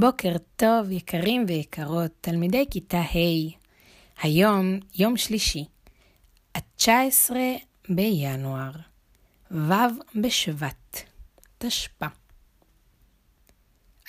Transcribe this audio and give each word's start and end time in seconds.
בוקר 0.00 0.36
טוב, 0.56 0.90
יקרים 0.90 1.44
ויקרות, 1.48 2.10
תלמידי 2.20 2.64
כיתה 2.70 3.00
ה'. 3.00 3.50
היום 4.22 4.78
יום 4.94 5.16
שלישי, 5.16 5.64
ה-19 6.54 7.30
בינואר, 7.88 8.70
ו' 9.50 9.72
בשבט, 10.22 11.00
תשפ"א. 11.58 12.06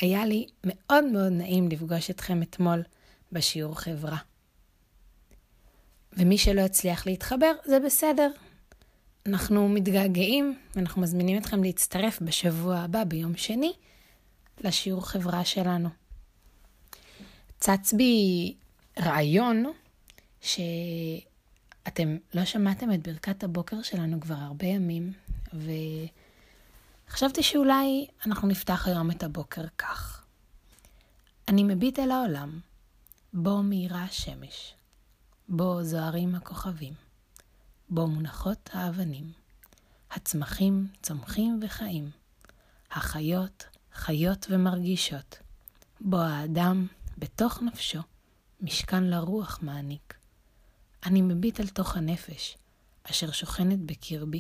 היה 0.02 0.26
לי 0.26 0.46
מאוד 0.64 1.06
מאוד 1.06 1.32
נעים 1.32 1.70
לפגוש 1.70 2.10
אתכם 2.10 2.42
אתמול 2.42 2.84
בשיעור 3.32 3.80
חברה. 3.80 4.18
ומי 6.14 6.38
שלא 6.38 6.62
הצליח 6.62 7.08
להתחבר, 7.08 7.52
זה 7.66 7.80
בסדר. 7.80 8.32
אנחנו 9.26 9.70
מתגעגעים, 9.70 10.60
ואנחנו 10.76 11.02
מזמינים 11.02 11.38
אתכם 11.38 11.64
להצטרף 11.64 12.22
בשבוע 12.22 12.78
הבא, 12.78 13.04
ביום 13.04 13.36
שני, 13.36 13.74
לשיעור 14.62 15.10
חברה 15.10 15.46
שלנו. 15.46 15.90
צץ 17.60 17.94
בי 17.94 18.56
רעיון 19.00 19.66
שאתם 20.42 22.18
לא 22.34 22.46
שמעתם 22.46 22.94
את 22.94 23.08
ברכת 23.08 23.44
הבוקר 23.44 23.82
שלנו 23.82 24.20
כבר 24.22 24.36
הרבה 24.36 24.66
ימים, 24.66 25.14
וחשבתי 27.08 27.44
שאולי 27.44 28.08
אנחנו 28.26 28.48
נפתח 28.48 28.88
היום 28.88 29.12
את 29.12 29.24
הבוקר 29.24 29.68
כך. 29.78 30.26
אני 31.48 31.64
מביט 31.64 32.00
אל 32.00 32.12
העולם, 32.12 32.60
בו 33.34 33.64
מאירה 33.64 34.04
השמש, 34.04 34.74
בו 35.50 35.84
זוהרים 35.84 36.36
הכוכבים, 36.36 36.94
בו 37.90 38.08
מונחות 38.08 38.70
האבנים, 38.74 39.32
הצמחים 40.12 40.88
צומחים 41.02 41.60
וחיים, 41.62 42.10
החיות 42.92 43.77
חיות 43.98 44.48
ומרגישות, 44.50 45.40
בו 46.02 46.22
האדם, 46.22 46.88
בתוך 47.18 47.62
נפשו, 47.62 48.00
משכן 48.62 49.04
לרוח 49.04 49.60
מעניק. 49.62 50.14
אני 51.06 51.22
מביט 51.22 51.60
אל 51.60 51.68
תוך 51.68 51.98
הנפש, 51.98 52.58
אשר 53.04 53.32
שוכנת 53.32 53.80
בקרבי. 53.80 54.40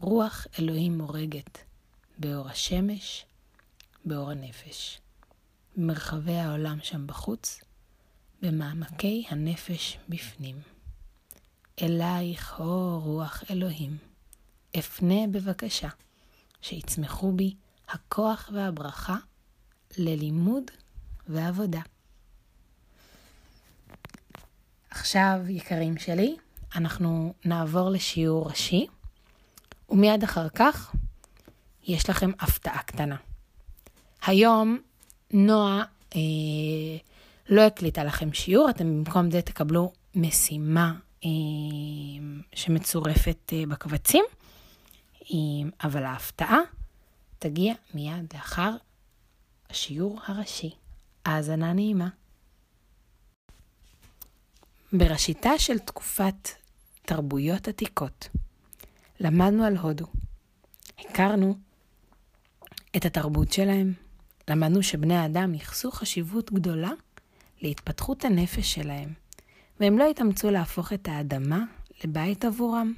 רוח 0.00 0.46
אלוהים 0.58 0.98
מורגת, 0.98 1.58
באור 2.18 2.48
השמש, 2.48 3.26
באור 4.04 4.30
הנפש. 4.30 5.00
במרחבי 5.76 6.36
העולם 6.36 6.78
שם 6.82 7.06
בחוץ, 7.06 7.60
במעמקי 8.42 9.24
הנפש 9.28 9.98
בפנים. 10.08 10.56
אלייך, 11.82 12.60
או 12.60 13.00
רוח 13.00 13.42
אלוהים, 13.50 13.96
אפנה 14.78 15.26
בבקשה, 15.30 15.88
שיצמחו 16.60 17.32
בי 17.32 17.54
הכוח 17.88 18.50
והברכה 18.52 19.16
ללימוד 19.98 20.70
ועבודה. 21.28 21.80
עכשיו, 24.90 25.40
יקרים 25.48 25.98
שלי, 25.98 26.36
אנחנו 26.76 27.34
נעבור 27.44 27.90
לשיעור 27.90 28.48
ראשי, 28.48 28.86
ומיד 29.88 30.24
אחר 30.24 30.48
כך 30.48 30.94
יש 31.82 32.10
לכם 32.10 32.30
הפתעה 32.40 32.82
קטנה. 32.82 33.16
היום 34.26 34.78
נועה 35.30 35.84
אה, 36.16 36.20
לא 37.48 37.60
הקליטה 37.60 38.04
לכם 38.04 38.32
שיעור, 38.32 38.70
אתם 38.70 39.04
במקום 39.04 39.30
זה 39.30 39.42
תקבלו 39.42 39.92
משימה 40.14 40.94
אה, 41.24 41.30
שמצורפת 42.52 43.52
אה, 43.52 43.62
בקבצים, 43.68 44.24
אה, 45.22 45.36
אבל 45.84 46.04
ההפתעה 46.04 46.58
תגיע 47.44 47.74
מיד 47.94 48.32
לאחר 48.34 48.76
השיעור 49.70 50.20
הראשי. 50.26 50.70
האזנה 51.24 51.72
נעימה. 51.72 52.08
בראשיתה 54.92 55.58
של 55.58 55.78
תקופת 55.78 56.48
תרבויות 57.02 57.68
עתיקות, 57.68 58.28
למדנו 59.20 59.64
על 59.64 59.76
הודו. 59.76 60.06
הכרנו 60.98 61.56
את 62.96 63.04
התרבות 63.04 63.52
שלהם, 63.52 63.92
למדנו 64.48 64.82
שבני 64.82 65.16
האדם 65.16 65.54
ייחסו 65.54 65.90
חשיבות 65.90 66.52
גדולה 66.52 66.90
להתפתחות 67.62 68.24
הנפש 68.24 68.74
שלהם, 68.74 69.12
והם 69.80 69.98
לא 69.98 70.10
התאמצו 70.10 70.50
להפוך 70.50 70.92
את 70.92 71.08
האדמה 71.08 71.64
לבית 72.04 72.44
עבורם. 72.44 72.92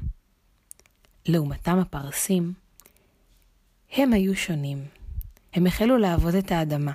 לעומתם 1.29 1.79
הפרסים, 1.79 2.66
הם 3.93 4.13
היו 4.13 4.37
שונים. 4.37 4.85
הם 5.55 5.67
החלו 5.67 5.97
לעבוד 5.97 6.35
את 6.35 6.53
האדמה. 6.53 6.93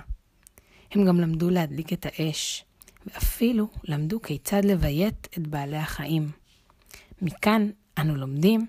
הם 0.90 1.04
גם 1.04 1.20
למדו 1.20 1.50
להדליק 1.50 1.92
את 1.92 2.06
האש, 2.06 2.64
ואפילו 3.06 3.68
למדו 3.84 4.22
כיצד 4.22 4.64
לביית 4.64 5.28
את 5.38 5.46
בעלי 5.46 5.76
החיים. 5.76 6.30
מכאן 7.22 7.70
אנו 7.98 8.16
לומדים 8.16 8.66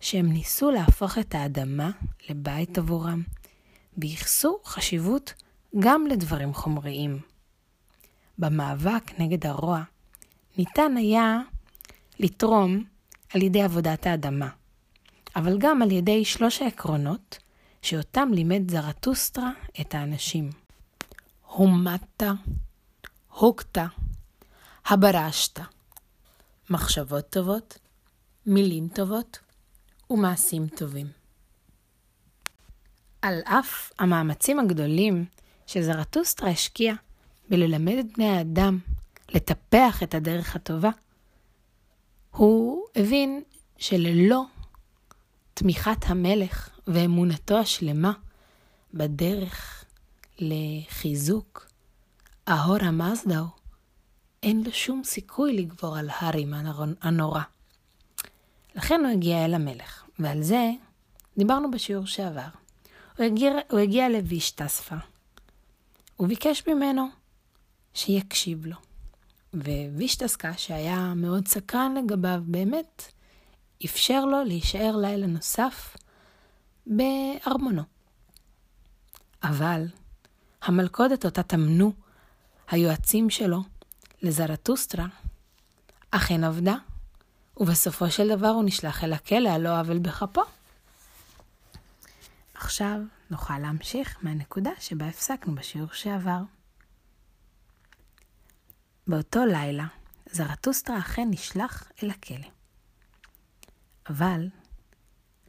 שהם 0.00 0.32
ניסו 0.32 0.70
להפוך 0.70 1.18
את 1.18 1.34
האדמה 1.34 1.90
לבית 2.28 2.78
עבורם, 2.78 3.22
וייחסו 3.98 4.58
חשיבות 4.64 5.34
גם 5.78 6.06
לדברים 6.06 6.54
חומריים. 6.54 7.18
במאבק 8.38 9.20
נגד 9.20 9.46
הרוע 9.46 9.82
ניתן 10.58 10.96
היה 10.96 11.40
לתרום 12.20 12.84
על 13.34 13.42
ידי 13.42 13.62
עבודת 13.62 14.06
האדמה, 14.06 14.48
אבל 15.36 15.58
גם 15.58 15.82
על 15.82 15.90
ידי 15.90 16.24
שלוש 16.24 16.62
העקרונות 16.62 17.38
שאותם 17.84 18.28
לימד 18.32 18.70
זרטוסטרה 18.70 19.50
את 19.80 19.94
האנשים. 19.94 20.50
הומטה, 21.46 22.32
הוקטה, 23.28 23.86
הברשת. 24.86 25.60
מחשבות 26.70 27.30
טובות, 27.30 27.78
מילים 28.46 28.88
טובות 28.88 29.38
ומעשים 30.10 30.66
טובים. 30.66 31.06
על 33.22 33.40
אף 33.44 33.92
המאמצים 33.98 34.60
הגדולים 34.60 35.24
שזרטוסטרה 35.66 36.50
השקיע 36.50 36.94
בללמד 37.48 37.94
את 38.00 38.12
בני 38.16 38.28
האדם 38.28 38.78
לטפח 39.28 40.02
את 40.02 40.14
הדרך 40.14 40.56
הטובה, 40.56 40.90
הוא 42.30 42.84
הבין 42.96 43.42
שללא 43.78 44.42
תמיכת 45.54 46.04
המלך 46.06 46.73
ואמונתו 46.86 47.58
השלמה 47.58 48.12
בדרך 48.94 49.84
לחיזוק 50.38 51.66
אהור 52.48 52.76
המזדאו, 52.80 53.44
אין 54.42 54.62
לו 54.64 54.72
שום 54.72 55.04
סיכוי 55.04 55.56
לגבור 55.56 55.96
על 55.96 56.10
הארים 56.12 56.54
הנורא. 57.00 57.42
לכן 58.74 59.00
הוא 59.04 59.12
הגיע 59.12 59.44
אל 59.44 59.54
המלך, 59.54 60.04
ועל 60.18 60.42
זה 60.42 60.70
דיברנו 61.38 61.70
בשיעור 61.70 62.06
שעבר. 62.06 62.48
הוא 63.18 63.26
הגיע, 63.26 63.52
הוא 63.70 63.80
הגיע 63.80 64.08
לוישטספה, 64.08 64.96
וביקש 66.20 66.62
ממנו 66.68 67.08
שיקשיב 67.94 68.66
לו. 68.66 68.76
ווישטסקה, 69.94 70.52
שהיה 70.56 71.14
מאוד 71.16 71.48
סקרן 71.48 71.94
לגביו, 71.94 72.40
באמת 72.44 73.12
אפשר 73.84 74.24
לו 74.24 74.44
להישאר 74.44 74.96
לילה 74.96 75.26
נוסף 75.26 75.96
בארמונו. 76.86 77.82
אבל 79.42 79.86
המלכודת 80.62 81.24
אותה 81.24 81.42
טמנו 81.42 81.92
היועצים 82.68 83.30
שלו 83.30 83.62
לזרטוסטרה 84.22 85.06
אכן 86.10 86.44
עבדה, 86.44 86.74
ובסופו 87.56 88.10
של 88.10 88.36
דבר 88.36 88.48
הוא 88.48 88.64
נשלח 88.64 89.04
אל 89.04 89.12
הכלא 89.12 89.48
על 89.48 89.60
לא 89.60 89.80
עוול 89.80 89.98
בכפו. 89.98 90.42
עכשיו 92.54 93.00
נוכל 93.30 93.58
להמשיך 93.58 94.18
מהנקודה 94.22 94.70
שבה 94.80 95.06
הפסקנו 95.06 95.54
בשיעור 95.54 95.92
שעבר. 95.92 96.40
באותו 99.06 99.44
לילה, 99.44 99.86
זרטוסטרה 100.30 100.98
אכן 100.98 101.28
נשלח 101.30 101.92
אל 102.02 102.10
הכלא. 102.10 102.48
אבל 104.08 104.48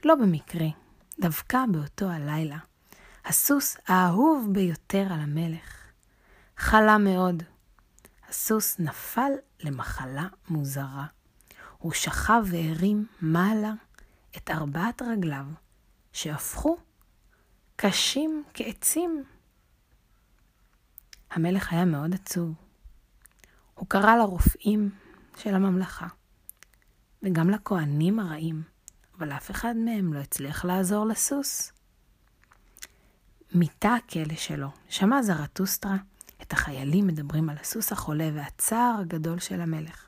לא 0.06 0.16
במקרה, 0.16 0.68
דווקא 1.20 1.60
באותו 1.72 2.10
הלילה, 2.10 2.58
הסוס 3.26 3.78
האהוב 3.88 4.50
ביותר 4.52 5.08
על 5.14 5.20
המלך 5.20 5.86
חלה 6.58 6.98
מאוד. 6.98 7.44
הסוס 8.30 8.80
נפל 8.80 9.32
למחלה 9.60 10.28
מוזרה. 10.50 11.06
הוא 11.78 11.94
שכב 11.94 12.44
והרים 12.46 13.06
מעלה 13.22 13.74
את 14.38 14.50
ארבעת 14.50 15.02
רגליו, 15.02 15.46
שהפכו 16.14 16.78
קשים 17.76 18.44
כעצים. 18.54 19.24
המלך 21.32 21.74
היה 21.74 21.86
מאוד 21.86 22.14
עצוב. 22.14 22.54
הוא 23.74 23.88
קרא 23.88 24.16
לרופאים 24.16 24.90
של 25.38 25.56
הממלכה, 25.56 26.08
וגם 27.24 27.50
לכהנים 27.50 28.20
הרעים, 28.20 28.64
אבל 29.18 29.32
אף 29.32 29.52
אחד 29.52 29.76
מהם 29.78 30.14
לא 30.14 30.20
הצליח 30.20 30.66
לעזור 30.66 31.06
לסוס. 31.06 31.72
מתא 33.54 33.88
הכלא 33.88 34.36
שלו 34.36 34.70
שמע 34.90 35.22
זרטוסטרה 35.22 35.96
את 36.42 36.54
החיילים 36.54 37.08
מדברים 37.08 37.50
על 37.50 37.58
הסוס 37.62 37.92
החולה 37.92 38.30
והצער 38.34 38.96
הגדול 39.00 39.40
של 39.40 39.62
המלך. 39.62 40.08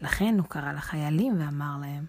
לכן 0.00 0.34
הוא 0.38 0.48
קרא 0.48 0.72
לחיילים 0.72 1.40
ואמר 1.40 1.76
להם, 1.80 2.06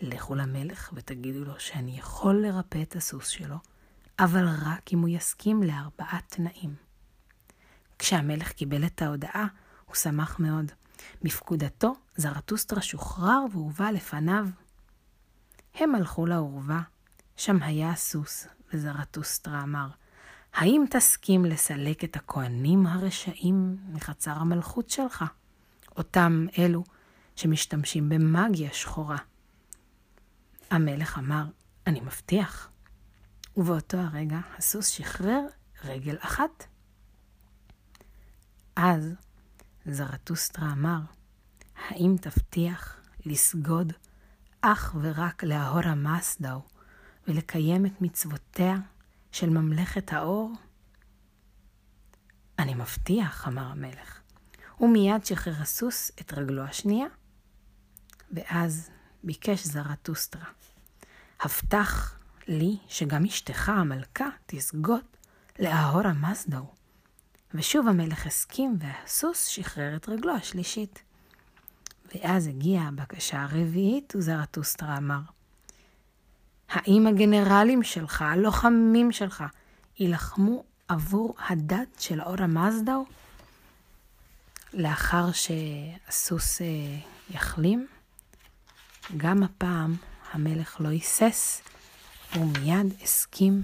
לכו 0.00 0.34
למלך 0.34 0.90
ותגידו 0.94 1.44
לו 1.44 1.60
שאני 1.60 1.98
יכול 1.98 2.42
לרפא 2.46 2.82
את 2.82 2.96
הסוס 2.96 3.28
שלו, 3.28 3.56
אבל 4.18 4.46
רק 4.66 4.92
אם 4.92 4.98
הוא 4.98 5.08
יסכים 5.08 5.62
לארבעה 5.62 6.18
תנאים. 6.28 6.74
כשהמלך 7.98 8.52
קיבל 8.52 8.86
את 8.86 9.02
ההודעה, 9.02 9.46
הוא 9.86 9.94
שמח 9.94 10.38
מאוד. 10.38 10.72
בפקודתו, 11.22 11.94
זרטוסטרה 12.16 12.82
שוחרר 12.82 13.44
והובא 13.52 13.90
לפניו. 13.90 14.46
הם 15.74 15.94
הלכו 15.94 16.26
לאורווה, 16.26 16.80
שם 17.36 17.62
היה 17.62 17.90
הסוס, 17.90 18.46
וזרטוסטרה 18.72 19.62
אמר, 19.62 19.88
האם 20.54 20.84
תסכים 20.90 21.44
לסלק 21.44 22.04
את 22.04 22.16
הכהנים 22.16 22.86
הרשעים 22.86 23.76
מחצר 23.92 24.32
המלכות 24.32 24.90
שלך? 24.90 25.24
אותם 25.96 26.46
אלו 26.58 26.84
שמשתמשים 27.36 28.08
במאגיה 28.08 28.72
שחורה. 28.72 29.18
המלך 30.70 31.18
אמר, 31.18 31.44
אני 31.86 32.00
מבטיח. 32.00 32.70
ובאותו 33.56 33.98
הרגע 33.98 34.38
הסוס 34.58 34.86
שחרר 34.86 35.40
רגל 35.84 36.16
אחת. 36.20 36.66
אז 38.76 39.14
זרטוסטרה 39.86 40.72
אמר, 40.72 41.00
האם 41.88 42.16
תבטיח 42.20 43.00
לסגוד 43.26 43.92
אך 44.62 44.94
ורק 45.00 45.44
לאהורה 45.44 45.94
מסדאו 45.94 46.60
ולקיים 47.28 47.86
את 47.86 48.00
מצוותיה 48.00 48.76
של 49.32 49.50
ממלכת 49.50 50.12
האור? 50.12 50.52
אני 52.58 52.74
מבטיח, 52.74 53.48
אמר 53.48 53.62
המלך. 53.62 54.20
ומיד 54.80 55.24
שחרר 55.24 55.54
הסוס 55.60 56.10
את 56.20 56.32
רגלו 56.32 56.62
השנייה. 56.62 57.06
ואז 58.32 58.90
ביקש 59.24 59.64
זרטוסטרה, 59.66 60.46
הבטח 61.40 62.18
לי 62.48 62.76
שגם 62.88 63.24
אשתך 63.24 63.68
המלכה 63.68 64.28
תסגוד 64.46 65.04
לאהורה 65.58 66.12
מזדאו. 66.12 66.74
ושוב 67.54 67.88
המלך 67.88 68.26
הסכים, 68.26 68.76
והסוס 68.80 69.46
שחרר 69.46 69.96
את 69.96 70.08
רגלו 70.08 70.34
השלישית. 70.34 71.02
ואז 72.14 72.46
הגיעה 72.46 72.88
הבקשה 72.88 73.42
הרביעית, 73.42 74.12
וזרטוסטרה 74.16 74.96
אמר, 74.96 75.20
האם 76.70 77.06
הגנרלים 77.06 77.82
שלך, 77.82 78.22
הלוחמים 78.22 79.12
שלך, 79.12 79.44
יילחמו 79.98 80.64
עבור 80.88 81.34
הדת 81.48 82.00
של 82.00 82.20
אורה 82.22 82.46
מזדאו 82.46 83.04
לאחר 84.74 85.32
שהסוס 85.32 86.62
אה, 86.62 86.66
יחלים? 87.30 87.86
גם 89.16 89.42
הפעם 89.42 89.96
המלך 90.32 90.76
לא 90.80 90.88
היסס, 90.88 91.62
ומיד 92.36 92.94
הסכים 93.02 93.62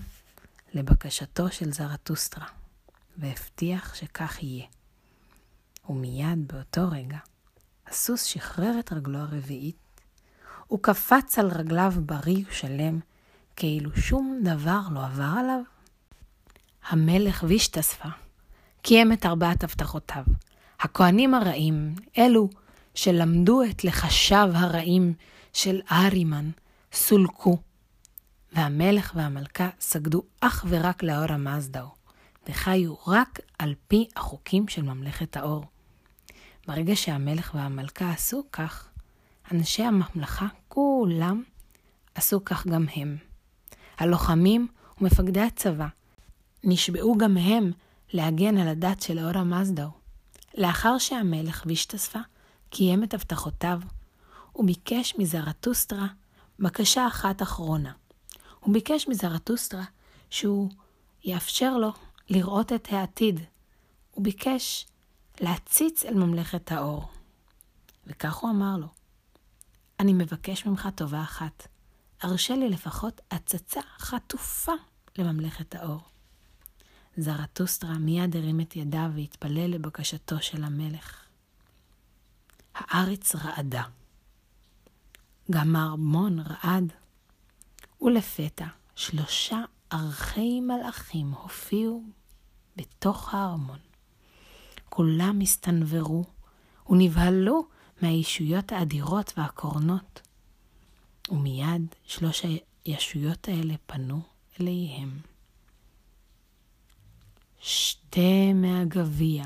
לבקשתו 0.74 1.50
של 1.50 1.72
זרטוסטרה, 1.72 2.46
והבטיח 3.16 3.94
שכך 3.94 4.42
יהיה. 4.42 4.66
ומיד 5.88 6.48
באותו 6.52 6.88
רגע, 6.90 7.18
הסוס 7.88 8.22
שחרר 8.22 8.78
את 8.78 8.92
רגלו 8.92 9.18
הרביעית, 9.18 9.76
הוא 10.66 10.78
קפץ 10.82 11.38
על 11.38 11.48
רגליו 11.48 11.92
בריא 11.96 12.44
ושלם, 12.48 13.00
כאילו 13.56 13.96
שום 13.96 14.40
דבר 14.42 14.80
לא 14.90 15.04
עבר 15.04 15.32
עליו. 15.38 15.60
המלך 16.88 17.44
וישתספה 17.48 18.08
קיים 18.82 19.12
את 19.12 19.26
ארבעת 19.26 19.64
הבטחותיו. 19.64 20.24
הכהנים 20.80 21.34
הרעים, 21.34 21.94
אלו 22.18 22.48
שלמדו 22.94 23.62
את 23.62 23.84
לחשיו 23.84 24.50
הרעים 24.54 25.14
של 25.52 25.80
אהרימן, 25.90 26.50
סולקו, 26.92 27.58
והמלך 28.52 29.12
והמלכה 29.16 29.68
סגדו 29.80 30.22
אך 30.40 30.64
ורק 30.68 31.02
לאור 31.02 31.32
המאזדאו, 31.32 31.88
וחיו 32.48 32.94
רק 33.06 33.40
על 33.58 33.74
פי 33.88 34.08
החוקים 34.16 34.68
של 34.68 34.82
ממלכת 34.82 35.36
האור. 35.36 35.64
ברגע 36.66 36.96
שהמלך 36.96 37.54
והמלכה 37.54 38.10
עשו 38.10 38.42
כך, 38.52 38.88
אנשי 39.52 39.82
הממלכה 39.82 40.46
כולם 40.68 41.42
עשו 42.14 42.44
כך 42.44 42.66
גם 42.66 42.86
הם. 42.96 43.16
הלוחמים 43.98 44.68
ומפקדי 45.00 45.40
הצבא 45.40 45.86
נשבעו 46.64 47.18
גם 47.18 47.36
הם 47.36 47.72
להגן 48.12 48.58
על 48.58 48.68
הדת 48.68 49.02
של 49.02 49.18
האור 49.18 49.38
המאזדאו. 49.38 49.88
לאחר 50.54 50.98
שהמלך 50.98 51.62
וישתספה 51.66 52.18
קיים 52.70 53.04
את 53.04 53.14
הבטחותיו, 53.14 53.80
הוא 54.52 54.66
ביקש 54.66 55.14
מזרטוסטרה 55.18 56.06
בקשה 56.58 57.06
אחת 57.06 57.42
אחרונה. 57.42 57.92
הוא 58.60 58.74
ביקש 58.74 59.08
מזרטוסטרה 59.08 59.84
שהוא 60.30 60.70
יאפשר 61.24 61.76
לו 61.76 61.92
לראות 62.28 62.72
את 62.72 62.88
העתיד. 62.92 63.40
הוא 64.10 64.24
ביקש 64.24 64.86
להציץ 65.40 66.04
אל 66.04 66.14
ממלכת 66.14 66.72
האור. 66.72 67.08
וכך 68.06 68.36
הוא 68.36 68.50
אמר 68.50 68.76
לו, 68.76 68.86
אני 70.00 70.12
מבקש 70.12 70.66
ממך 70.66 70.88
טובה 70.94 71.22
אחת, 71.22 71.68
הרשה 72.20 72.56
לי 72.56 72.68
לפחות 72.68 73.20
הצצה 73.30 73.80
חטופה 73.98 74.72
לממלכת 75.18 75.74
האור. 75.74 76.00
זרטוסטרה 77.16 77.98
מיד 77.98 78.36
הרים 78.36 78.60
את 78.60 78.76
ידיו 78.76 79.10
והתפלל 79.14 79.70
לבקשתו 79.70 80.42
של 80.42 80.64
המלך. 80.64 81.24
הארץ 82.74 83.34
רעדה. 83.34 83.82
גם 85.50 85.76
הארמון 85.76 86.38
רעד. 86.40 86.92
ולפתע 88.00 88.66
שלושה 88.96 89.60
ארכי 89.92 90.60
מלאכים 90.60 91.32
הופיעו 91.32 92.02
בתוך 92.76 93.34
הארמון. 93.34 93.85
כולם 94.96 95.40
הסתנוורו 95.40 96.24
ונבהלו 96.88 97.66
מהישויות 98.02 98.72
האדירות 98.72 99.32
והקורנות. 99.36 100.20
ומיד 101.30 101.94
שלוש 102.04 102.42
הישויות 102.84 103.48
האלה 103.48 103.74
פנו 103.86 104.20
אליהם. 104.60 105.20
שתה 107.58 108.52
מהגביע. 108.54 109.44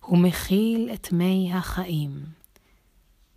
הוא 0.00 0.18
מכיל 0.18 0.90
את 0.94 1.12
מי 1.12 1.50
החיים, 1.54 2.24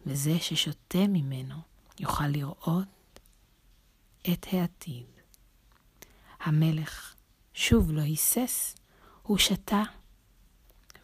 וזה 0.05 0.39
ששותה 0.39 1.07
ממנו 1.09 1.55
יוכל 1.99 2.27
לראות 2.27 3.19
את 4.33 4.45
העתיד. 4.51 5.05
המלך 6.39 7.15
שוב 7.53 7.91
לא 7.91 8.01
היסס, 8.01 8.75
הוא 9.21 9.37
שתה, 9.37 9.83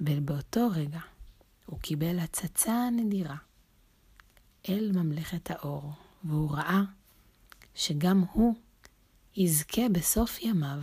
ובאותו 0.02 0.68
רגע 0.72 1.00
הוא 1.66 1.80
קיבל 1.80 2.20
הצצה 2.20 2.90
נדירה 2.92 3.36
אל 4.70 4.92
ממלכת 4.94 5.52
האור, 5.52 5.94
והוא 6.24 6.52
ראה 6.52 6.82
שגם 7.76 8.24
הוא 8.32 8.56
יזכה 9.36 9.90
בסוף 9.92 10.42
ימיו 10.42 10.80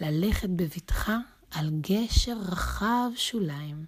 ללכת 0.00 0.48
בבטחה 0.48 1.18
על 1.50 1.70
גשר 1.80 2.36
רחב 2.38 3.10
שוליים, 3.16 3.84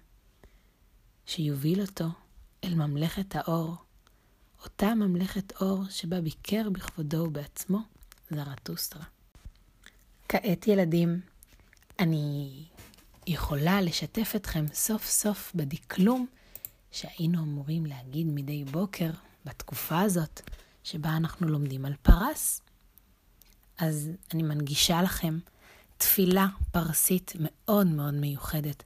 שיוביל 1.25 1.81
אותו 1.81 2.07
אל 2.63 2.75
ממלכת 2.75 3.35
האור, 3.35 3.75
אותה 4.63 4.95
ממלכת 4.95 5.61
אור 5.61 5.83
שבה 5.89 6.21
ביקר 6.21 6.69
בכבודו 6.69 7.17
ובעצמו 7.17 7.79
זרטוסטרה. 8.31 9.18
כעת 10.31 10.67
ילדים, 10.67 11.21
אני 11.99 12.49
יכולה 13.27 13.81
לשתף 13.81 14.33
אתכם 14.35 14.65
סוף 14.73 15.05
סוף 15.05 15.51
בדקלום 15.55 16.27
שהיינו 16.91 17.39
אמורים 17.43 17.85
להגיד 17.85 18.27
מדי 18.27 18.63
בוקר 18.63 19.09
בתקופה 19.45 19.99
הזאת 19.99 20.41
שבה 20.83 21.17
אנחנו 21.17 21.47
לומדים 21.47 21.85
על 21.85 21.93
פרס. 22.01 22.61
אז 23.77 24.09
אני 24.33 24.43
מנגישה 24.43 25.01
לכם 25.01 25.39
תפילה 25.97 26.47
פרסית 26.71 27.33
מאוד 27.39 27.87
מאוד 27.87 28.13
מיוחדת, 28.13 28.83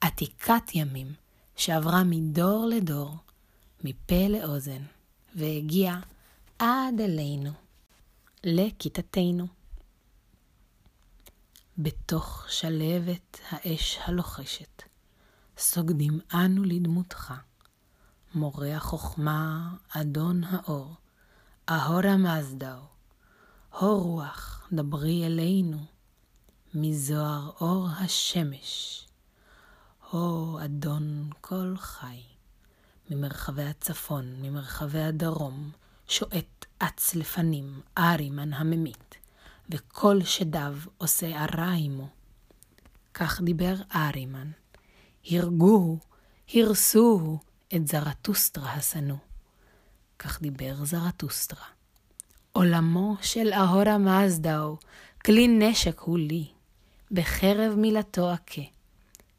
עתיקת 0.00 0.74
ימים, 0.74 1.12
שעברה 1.56 2.04
מדור 2.04 2.66
לדור, 2.66 3.16
מפה 3.84 4.28
לאוזן, 4.28 4.82
והגיעה 5.34 6.00
עד 6.58 7.00
אלינו, 7.00 7.50
לכיתתנו. 8.44 9.63
בתוך 11.78 12.46
שלהבת 12.48 13.40
האש 13.50 13.98
הלוחשת, 14.04 14.82
סוגדים 15.58 16.20
אנו 16.34 16.64
לדמותך, 16.64 17.34
מורה 18.34 18.76
החוכמה, 18.76 19.74
אדון 19.88 20.44
האור, 20.44 20.94
אהורה 21.68 22.16
מזדאו, 22.16 22.80
הו 23.78 24.02
רוח, 24.02 24.68
דברי 24.72 25.26
אלינו, 25.26 25.78
מזוהר 26.74 27.50
אור 27.60 27.88
השמש. 27.98 29.06
הו 30.10 30.58
אדון 30.64 31.30
כל 31.40 31.74
חי, 31.76 32.20
ממרחבי 33.10 33.64
הצפון, 33.64 34.34
ממרחבי 34.42 35.02
הדרום, 35.02 35.70
שועט 36.08 36.66
אץ 36.78 37.14
לפנים, 37.14 37.80
ארימן 37.98 38.52
הממית, 38.52 39.14
וכל 39.68 40.22
שדיו 40.24 40.74
עושה 40.98 41.42
הרע 41.42 41.72
עמו. 41.78 42.08
כך 43.14 43.40
דיבר 43.40 43.74
ארימן. 43.94 44.50
הרגוהו, 45.30 45.98
הרסוהו 46.54 47.38
את 47.74 47.88
זרטוסטרה 47.88 48.72
השנוא. 48.72 49.16
כך 50.18 50.42
דיבר 50.42 50.84
זרטוסטרה. 50.84 51.66
עולמו 52.52 53.16
של 53.22 53.52
אהורה 53.52 53.98
מזדאו, 53.98 54.76
כלי 55.24 55.48
נשק 55.48 56.00
הוא 56.00 56.18
לי, 56.18 56.46
בחרב 57.10 57.74
מילתו 57.74 58.34
אכה, 58.34 58.62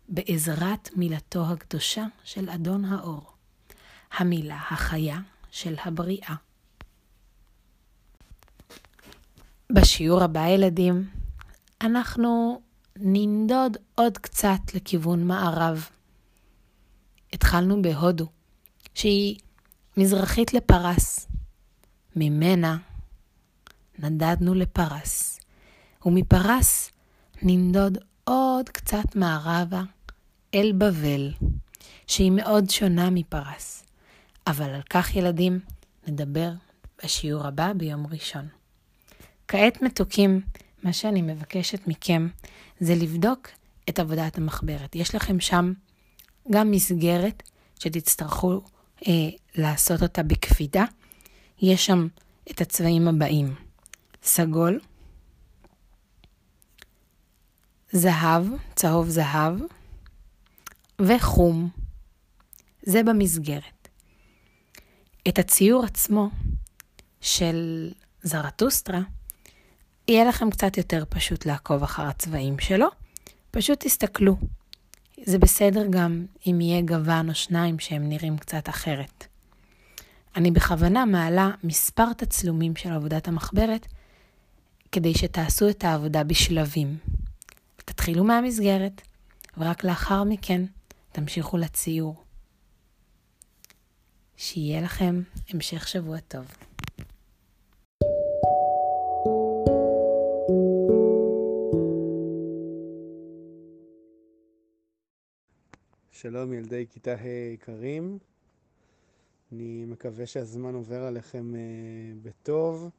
בעזרת 0.09 0.89
מילתו 0.95 1.45
הקדושה 1.51 2.05
של 2.23 2.49
אדון 2.49 2.85
האור, 2.85 3.31
המילה 4.17 4.59
החיה 4.69 5.19
של 5.51 5.75
הבריאה. 5.85 6.35
בשיעור 9.71 10.23
הבא, 10.23 10.47
ילדים, 10.47 11.09
אנחנו 11.81 12.61
ננדוד 12.95 13.77
עוד 13.95 14.17
קצת 14.17 14.59
לכיוון 14.73 15.27
מערב. 15.27 15.89
התחלנו 17.33 17.81
בהודו, 17.81 18.27
שהיא 18.93 19.39
מזרחית 19.97 20.53
לפרס. 20.53 21.27
ממנה 22.15 22.77
נדדנו 23.99 24.53
לפרס, 24.53 25.39
ומפרס 26.05 26.91
ננדוד 27.41 27.97
עוד 28.23 28.69
קצת 28.69 29.15
מערבה 29.15 29.81
אל 30.53 30.73
בבל, 30.77 31.31
שהיא 32.07 32.31
מאוד 32.31 32.69
שונה 32.69 33.09
מפרס. 33.09 33.83
אבל 34.47 34.69
על 34.69 34.81
כך, 34.89 35.15
ילדים, 35.15 35.59
נדבר 36.07 36.51
בשיעור 37.03 37.47
הבא 37.47 37.73
ביום 37.73 38.07
ראשון. 38.07 38.47
כעת, 39.47 39.81
מתוקים, 39.81 40.41
מה 40.83 40.93
שאני 40.93 41.21
מבקשת 41.21 41.87
מכם 41.87 42.27
זה 42.79 42.95
לבדוק 42.95 43.47
את 43.89 43.99
עבודת 43.99 44.37
המחברת. 44.37 44.95
יש 44.95 45.15
לכם 45.15 45.39
שם 45.39 45.73
גם 46.51 46.71
מסגרת 46.71 47.43
שתצטרכו 47.79 48.61
אה, 49.07 49.13
לעשות 49.55 50.03
אותה 50.03 50.23
בקפידה. 50.23 50.85
יש 51.61 51.85
שם 51.85 52.07
את 52.51 52.61
הצבעים 52.61 53.07
הבאים: 53.07 53.55
סגול, 54.23 54.79
זהב, 57.91 58.43
צהוב 58.75 59.09
זהב, 59.09 59.59
וחום. 61.01 61.69
זה 62.83 63.03
במסגרת. 63.03 63.87
את 65.27 65.39
הציור 65.39 65.85
עצמו 65.85 66.29
של 67.21 67.91
זרטוסטרה, 68.23 69.01
יהיה 70.07 70.25
לכם 70.25 70.49
קצת 70.49 70.77
יותר 70.77 71.03
פשוט 71.09 71.45
לעקוב 71.45 71.83
אחר 71.83 72.03
הצבעים 72.03 72.59
שלו. 72.59 72.87
פשוט 73.51 73.79
תסתכלו. 73.79 74.37
זה 75.23 75.39
בסדר 75.39 75.87
גם 75.89 76.25
אם 76.47 76.61
יהיה 76.61 76.81
גוון 76.81 77.29
או 77.29 77.35
שניים 77.35 77.79
שהם 77.79 78.09
נראים 78.09 78.37
קצת 78.37 78.69
אחרת. 78.69 79.27
אני 80.35 80.51
בכוונה 80.51 81.05
מעלה 81.05 81.51
מספר 81.63 82.13
תצלומים 82.13 82.75
של 82.75 82.91
עבודת 82.91 83.27
המחברת 83.27 83.87
כדי 84.91 85.13
שתעשו 85.13 85.69
את 85.69 85.83
העבודה 85.83 86.23
בשלבים. 86.23 86.97
תתחילו 87.77 88.23
מהמסגרת, 88.23 89.01
ורק 89.57 89.83
לאחר 89.83 90.23
מכן 90.23 90.61
תמשיכו 91.11 91.57
לציור. 91.57 92.23
שיהיה 94.37 94.81
לכם 94.81 95.21
המשך 95.49 95.87
שבוע 95.87 96.19
טוב. 96.19 96.64
שלום 106.25 106.53
ילדי 106.53 106.85
כיתה 106.89 107.15
ה' 107.15 107.27
יקרים, 107.53 108.17
אני 109.51 109.85
מקווה 109.85 110.25
שהזמן 110.25 110.75
עובר 110.75 111.03
עליכם 111.03 111.53
uh, 111.53 111.57
בטוב 112.21 112.89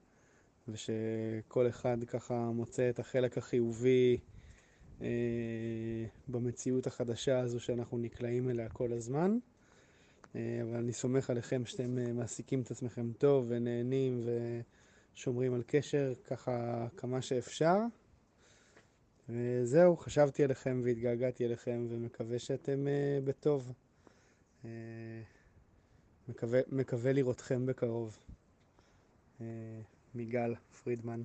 ושכל 0.69 1.69
אחד 1.69 2.05
ככה 2.07 2.51
מוצא 2.51 2.91
את 2.91 2.99
החלק 2.99 3.39
החיובי 3.39 4.19
uh, 4.99 5.03
במציאות 6.29 6.87
החדשה 6.87 7.39
הזו 7.39 7.61
שאנחנו 7.61 7.99
נקלעים 7.99 8.51
אליה 8.51 8.69
כל 8.69 8.93
הזמן. 8.93 9.39
Uh, 10.23 10.37
אבל 10.63 10.77
אני 10.77 10.93
סומך 10.93 11.31
עליכם 11.31 11.65
שאתם 11.65 12.17
מעסיקים 12.17 12.61
את 12.61 12.71
עצמכם 12.71 13.13
טוב 13.13 13.47
ונהנים 13.49 14.21
ושומרים 15.15 15.55
על 15.55 15.63
קשר 15.67 16.13
ככה 16.25 16.87
כמה 16.97 17.23
שאפשר. 17.23 17.77
וזהו, 19.29 19.97
חשבתי 19.97 20.45
עליכם 20.45 20.81
והתגעגעתי 20.85 21.47
אליכם 21.47 21.87
ומקווה 21.89 22.39
שאתם 22.39 22.87
uh, 22.87 23.25
בטוב. 23.25 23.73
Uh, 24.63 24.67
מקווה, 26.29 26.61
מקווה 26.69 27.13
לראותכם 27.13 27.67
בקרוב. 27.67 28.19
Uh, 29.39 29.43
מיגל 30.15 30.55
פרידמן. 30.55 31.23